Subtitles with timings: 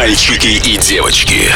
[0.00, 1.54] Мальчики и девочки.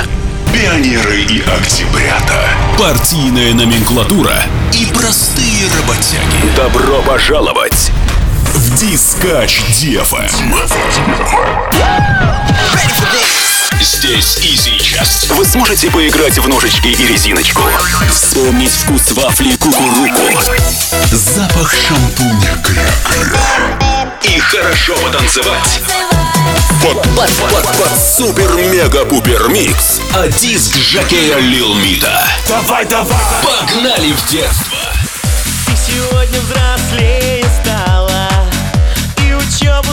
[0.52, 2.46] Пионеры и октябрята.
[2.78, 4.36] Партийная номенклатура
[4.70, 6.54] и простые работяги.
[6.54, 7.90] Добро пожаловать
[8.52, 10.30] в Дискач DFM.
[13.80, 17.62] Здесь и сейчас вы сможете поиграть в ножички и резиночку,
[18.10, 20.38] вспомнить вкус вафли кукуруку,
[21.12, 23.93] запах шампуня кря
[24.24, 25.82] и хорошо потанцевать.
[26.82, 32.26] Под, под, под, под супер-мега-пупер микс от диск Жакея Лил Мита.
[32.48, 33.18] Давай, давай!
[33.42, 34.78] Погнали в детство!
[35.66, 38.28] Ты сегодня взрослее стала
[39.26, 39.88] И учебу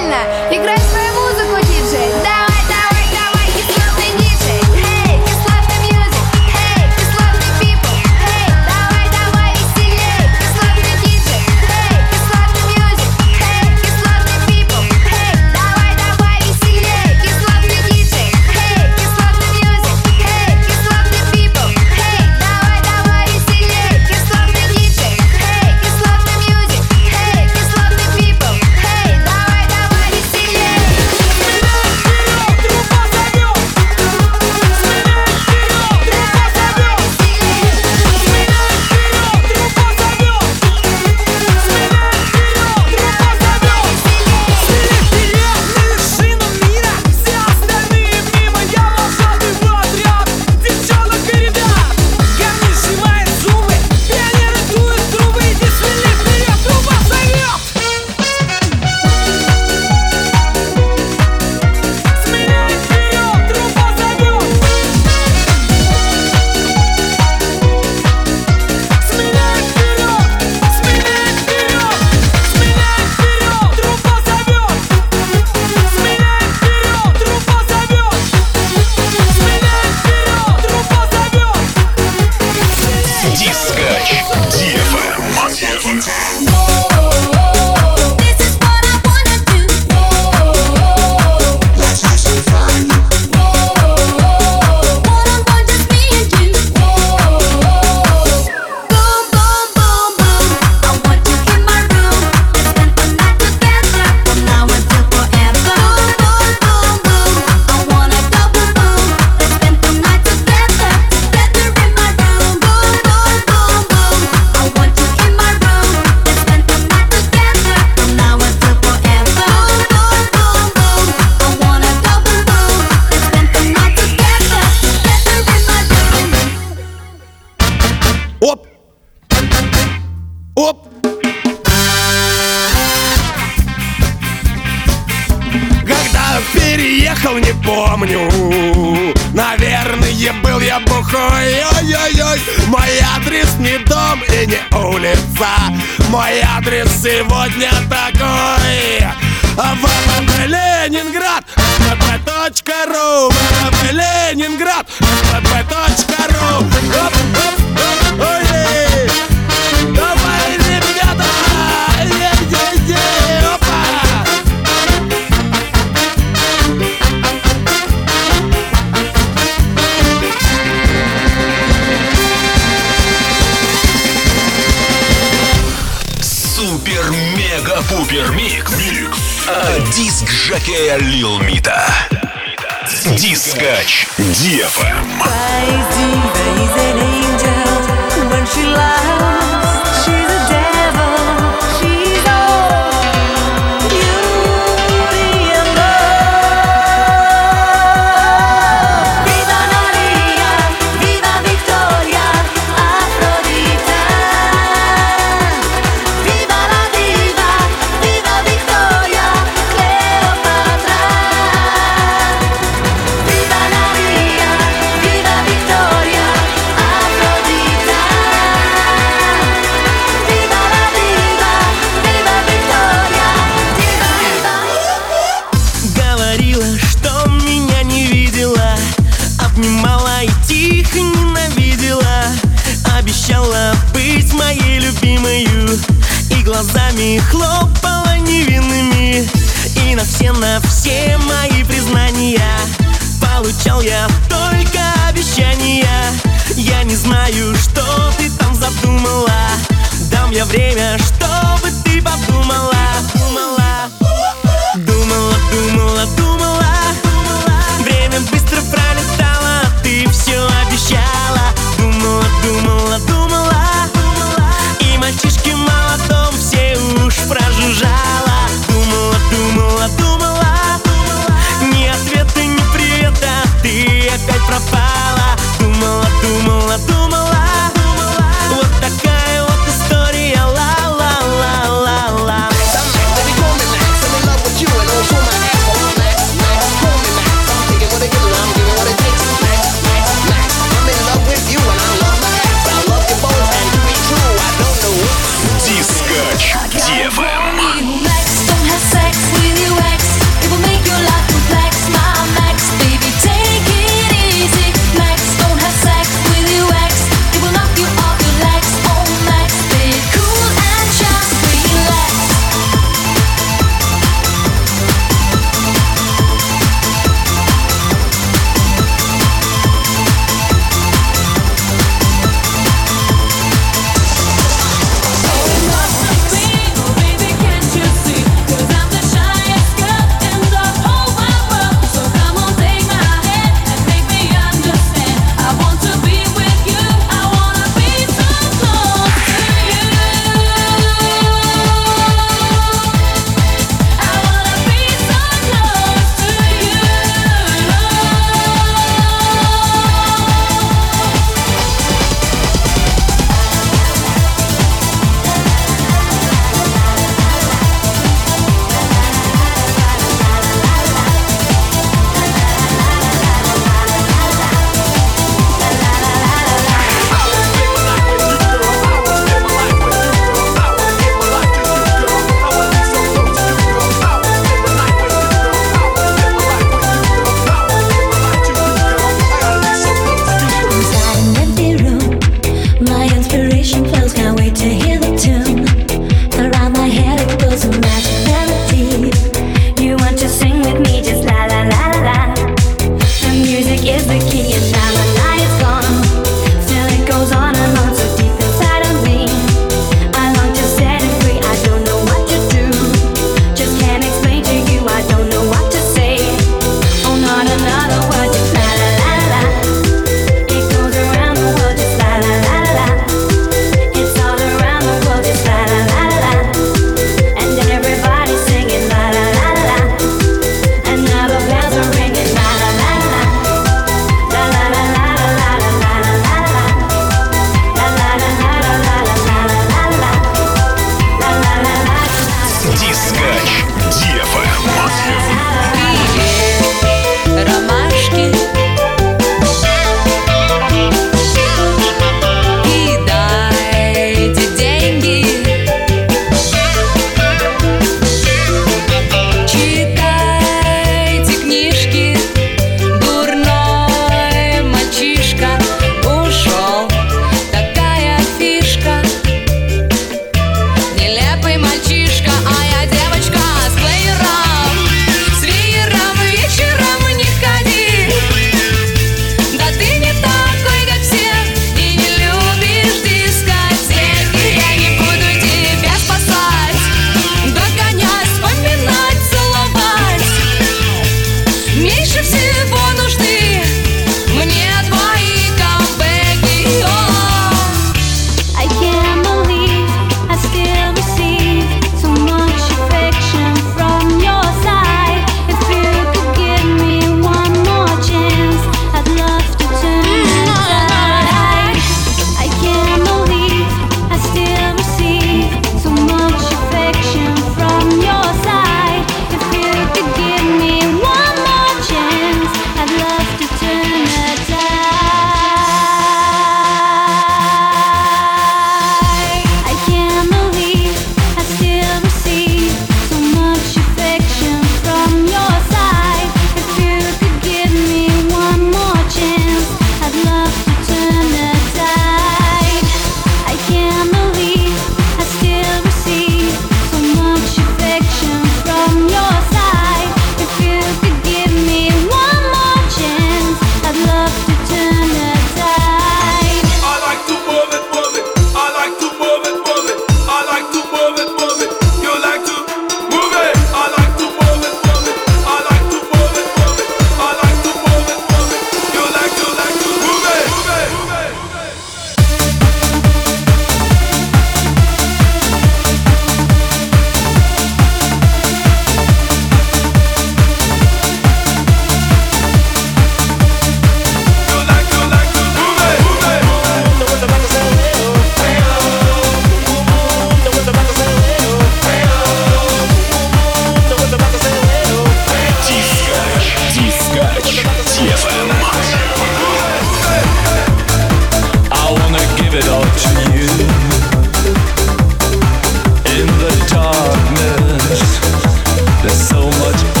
[599.21, 600.00] so much.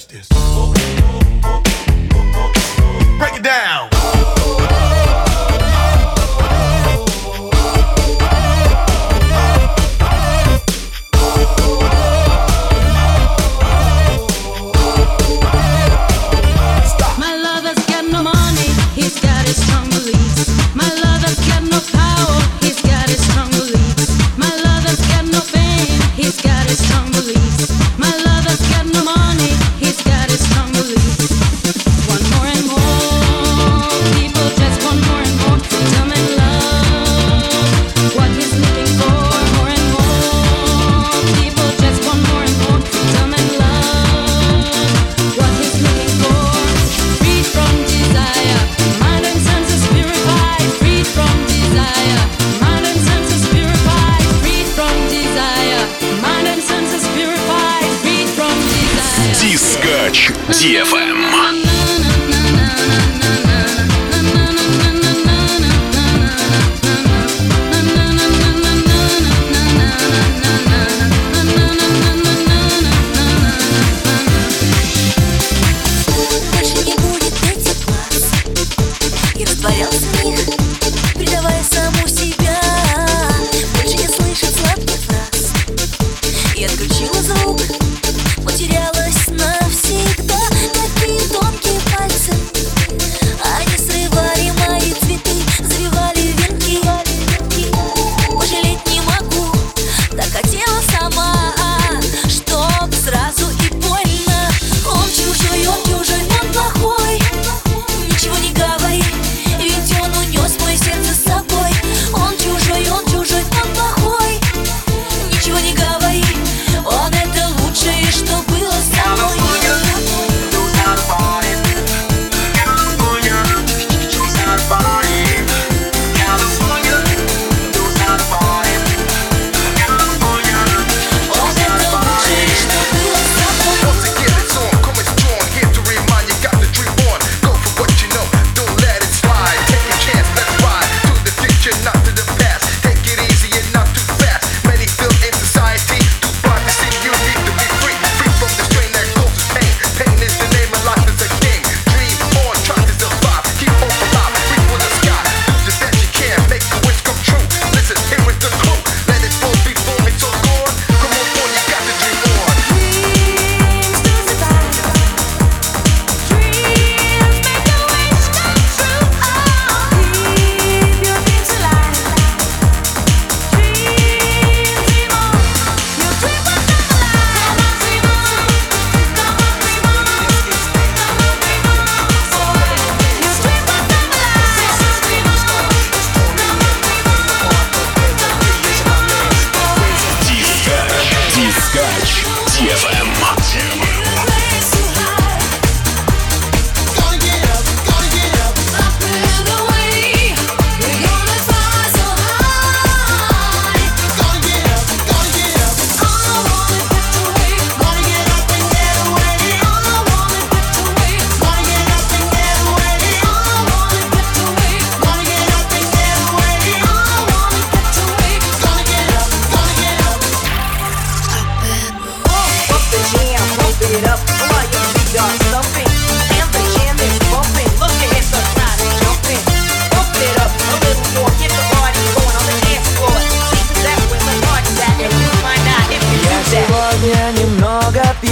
[0.00, 0.49] Touch this.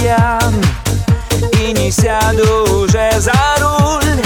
[0.09, 0.55] пьян
[1.59, 4.23] И не сяду уже за руль.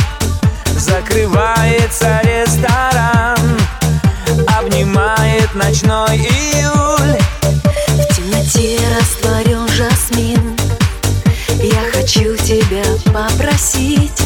[0.78, 3.38] Закрывается ресторан.
[4.60, 7.18] Обнимает ночной июль.
[7.42, 10.58] В темноте растворен жасмин.
[11.62, 14.23] Я хочу тебя попросить.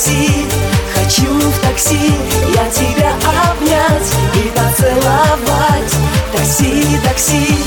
[0.00, 0.46] такси,
[0.94, 2.14] хочу в такси
[2.54, 3.12] Я тебя
[3.50, 5.94] обнять и поцеловать.
[6.34, 7.58] Такси, такси,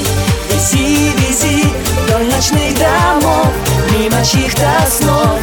[0.49, 1.65] вези, вези
[2.05, 3.53] Вдоль ночных домов,
[3.91, 5.39] мимо чьих-то снов.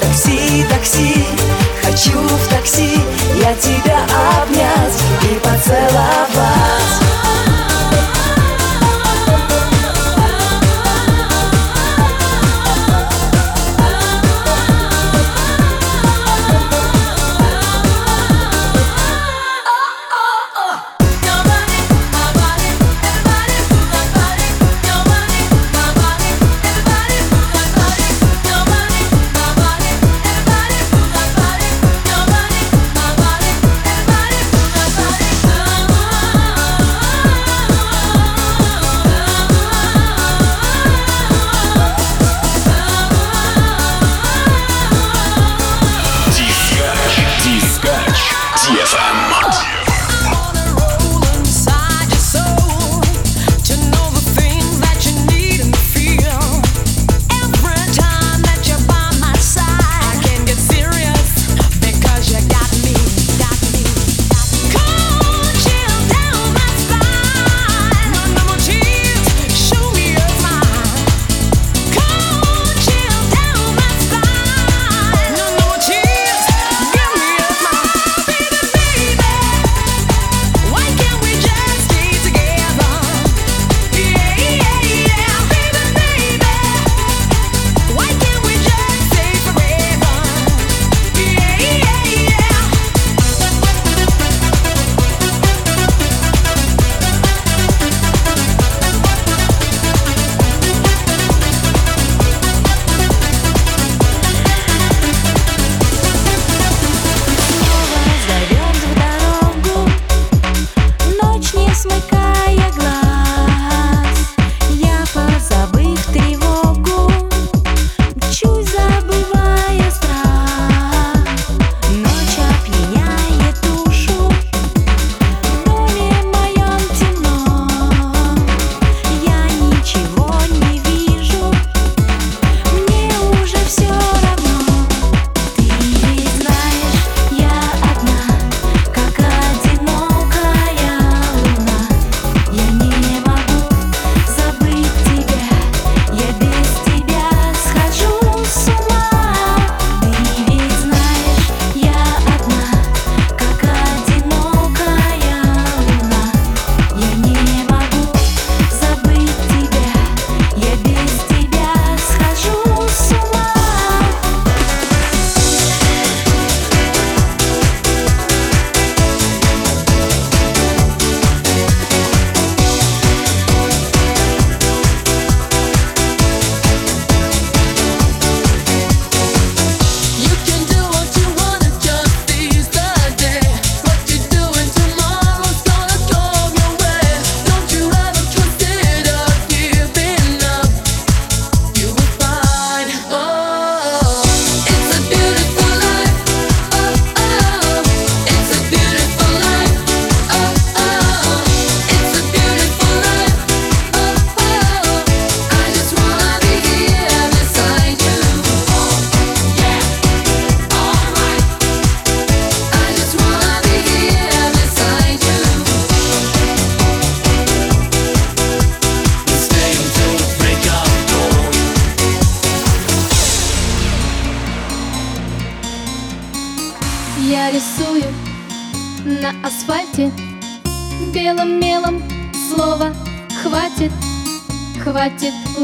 [0.00, 1.24] Такси, такси,
[1.82, 3.00] хочу в такси
[3.40, 3.98] Я тебя
[4.42, 6.53] обнять и поцеловать.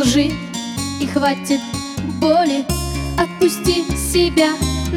[0.00, 0.32] лжи.
[1.00, 1.60] И хватит
[2.20, 2.64] боли
[3.18, 4.50] Отпусти себя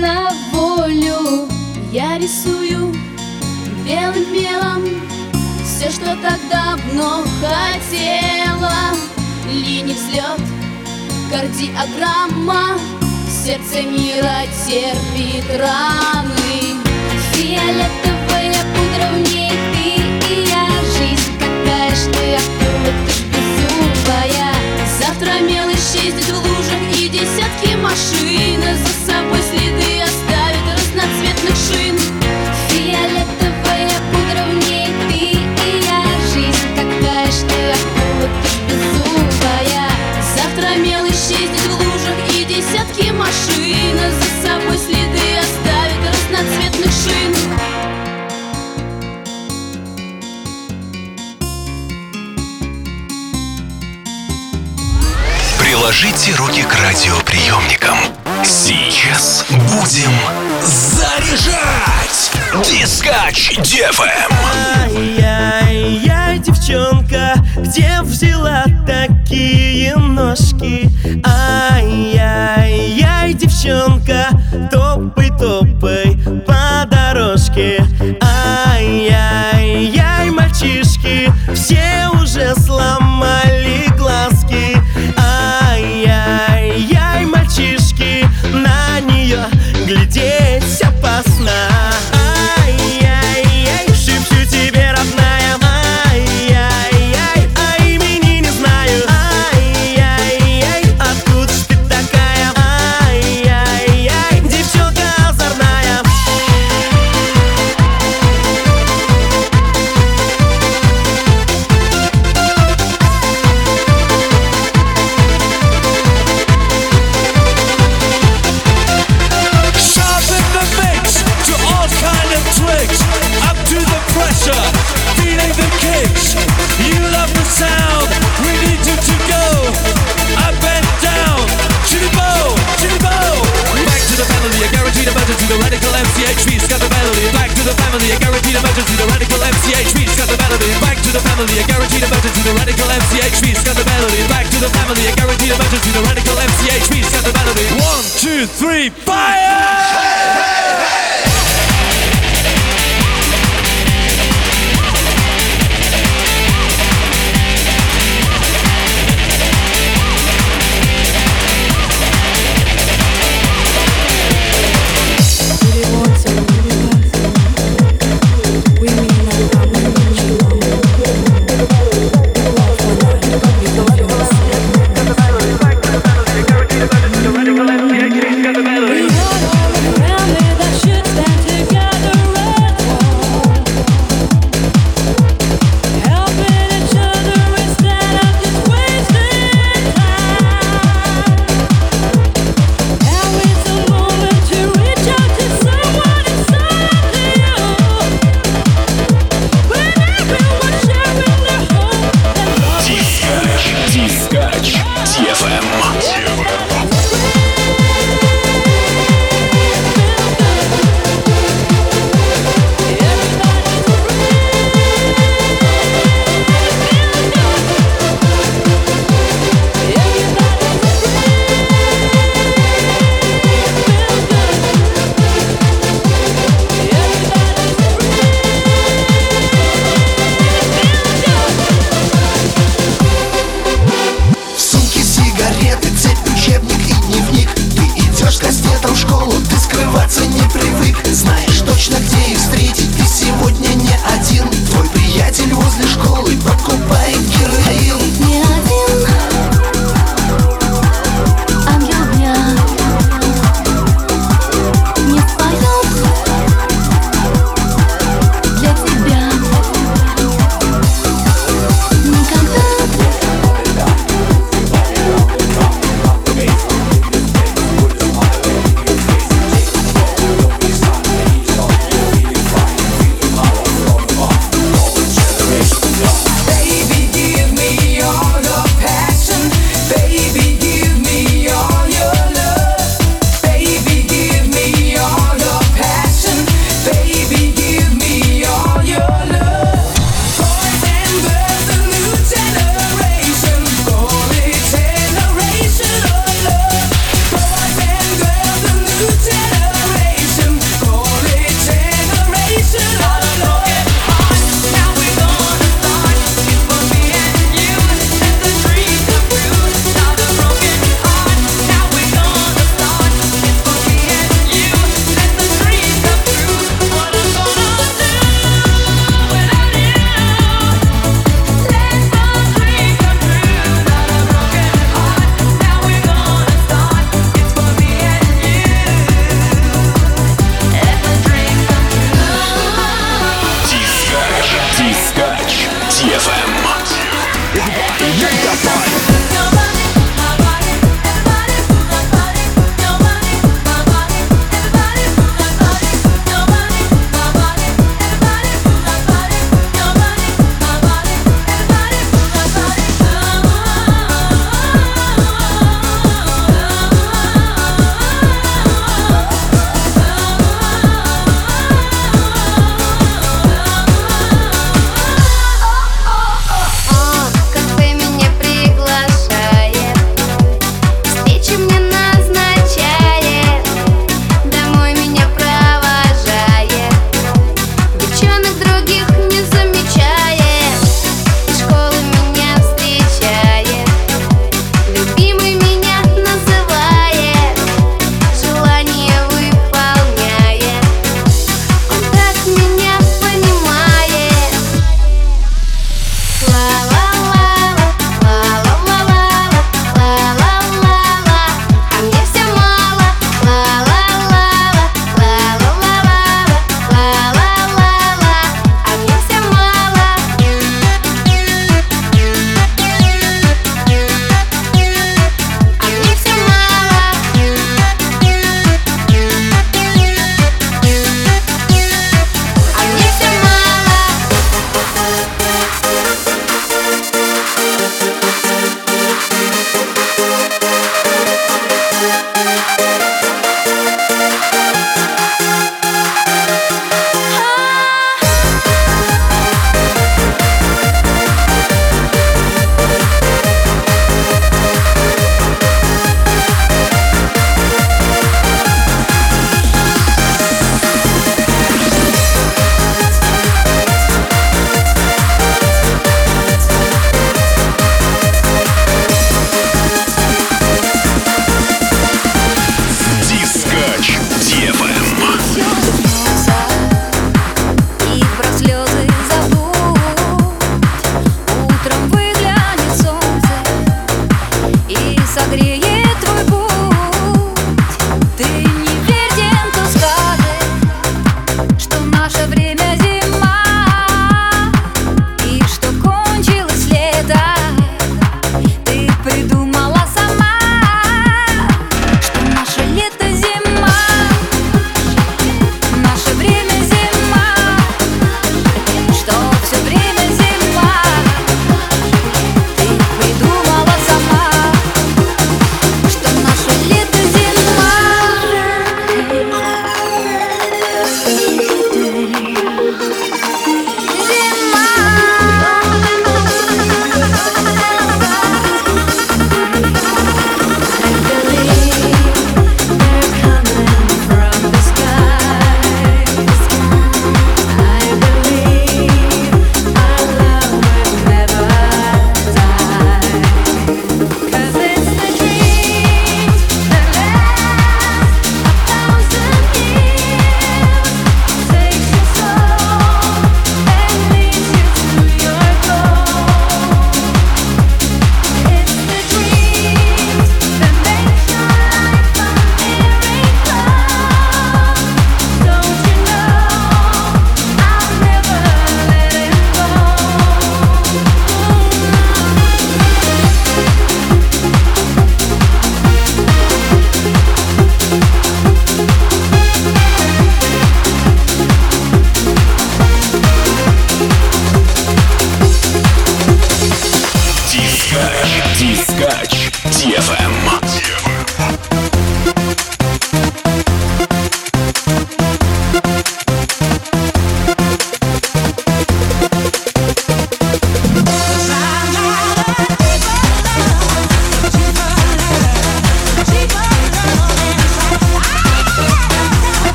[0.00, 1.48] на волю.
[1.92, 2.94] Я рисую
[3.84, 4.84] белым мелом
[5.64, 8.72] Все, что так давно хотела.
[9.50, 10.40] Линий взлет,
[11.30, 12.78] кардиограмма
[13.28, 16.76] Сердце мира терпит раны.
[17.32, 20.66] Фиолетовая пудра в ней ты и я
[20.96, 23.15] Жизнь такая, что я думаю,
[25.26, 28.62] Ветромелы щездят в лужах и десятки машин.
[28.62, 31.98] За собой следы оставят разноцветных шин.
[32.68, 37.74] Фиолетовая пудра в ней ты и я Жизнь такая, что я
[38.68, 39.90] беззубая.
[40.36, 43.98] Завтра мелы щездят в лужах и десятки машин.
[43.98, 45.15] За собой следы
[55.86, 57.96] Приложите руки к радиоприемникам.
[58.44, 60.10] Сейчас будем
[60.60, 62.32] заряжать!
[62.64, 64.02] Дискач ДФМ.
[64.02, 64.32] Эм.
[64.82, 70.90] Ай-яй-яй, девчонка, где взяла такие ножки?
[71.70, 74.30] Ай-яй-яй, девчонка,
[74.72, 77.86] топай-топай по дорожке.
[78.74, 82.95] Ай-яй-яй, мальчишки, все уже слава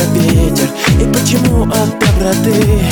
[0.00, 0.68] снится ветер.
[1.00, 2.82] И почему от доброты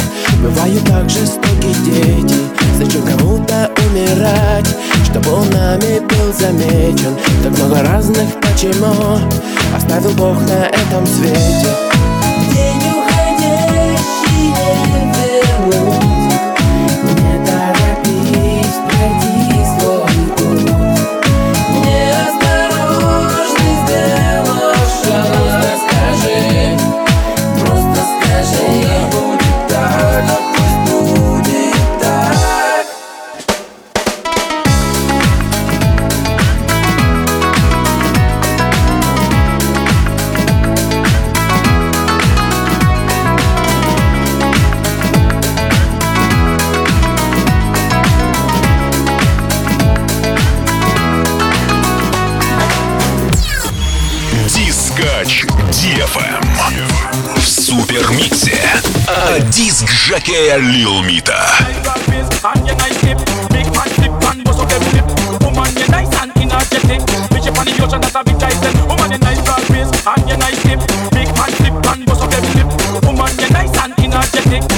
[0.43, 2.37] Бывают так жестоки дети.
[2.77, 4.69] Зачем кому-то умирать?
[5.05, 7.17] Чтобы он нами был замечен.
[7.43, 9.19] Так много разных почему
[9.75, 11.69] Оставил Бог на этом свете.
[12.53, 14.55] День уходящий
[15.65, 16.18] веру
[60.09, 61.47] Жаке Лил Мита.
[73.09, 73.33] Woman,
[74.61, 74.78] you're.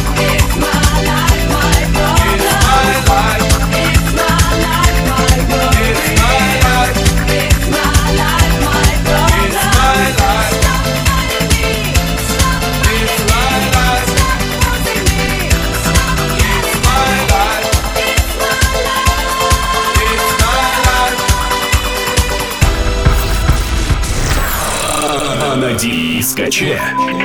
[26.31, 26.79] скаче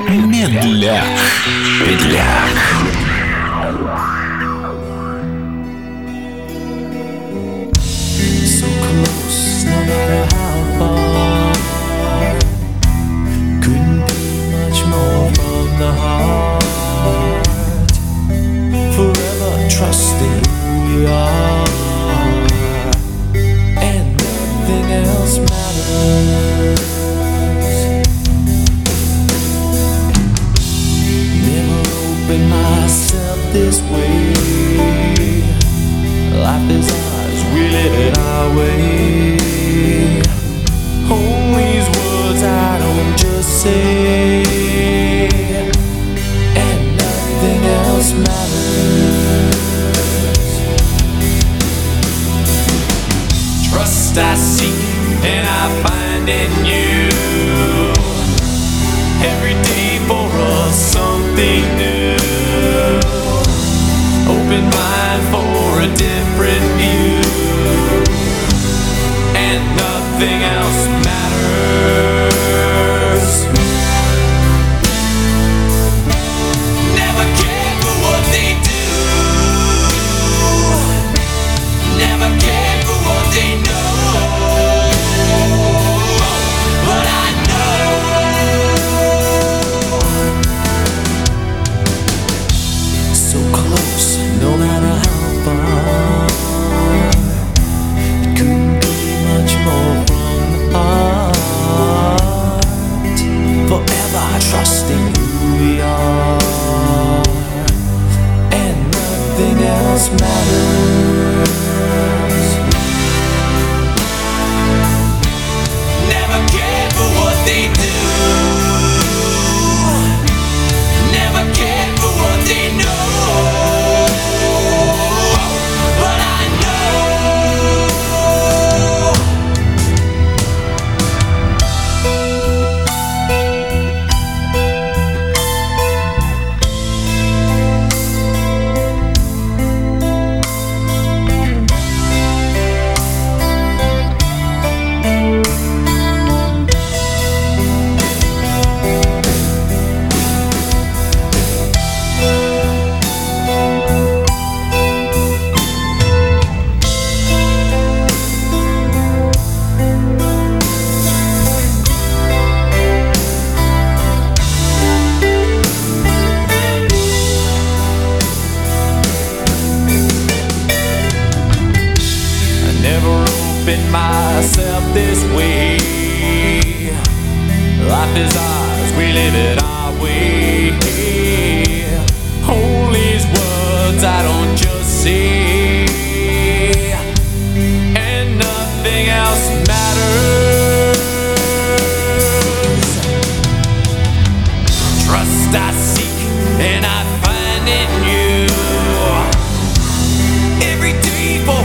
[0.09, 1.05] медляк.
[1.81, 2.96] Медляк.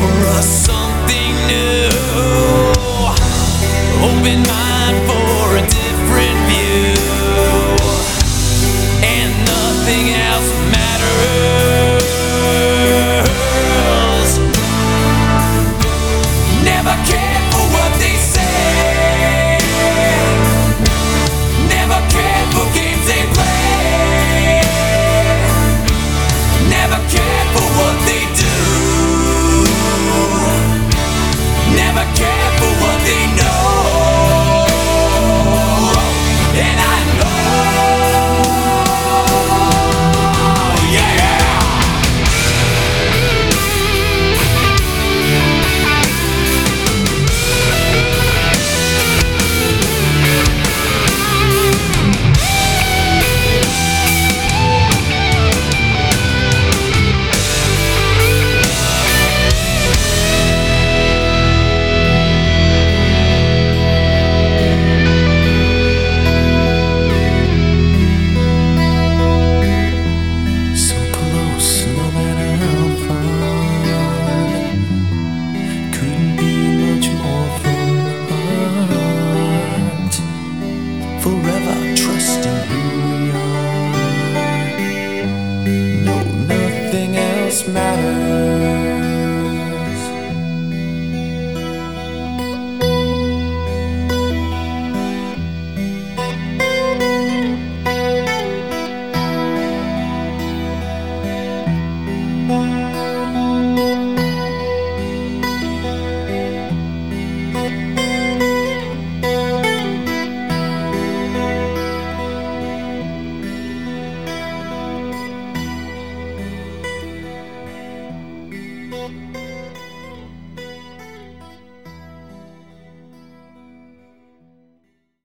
[0.02, 1.90] For us something new.
[4.10, 4.71] Open my